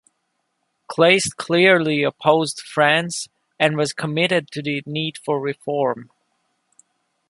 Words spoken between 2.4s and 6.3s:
France and was committed to the need for reform.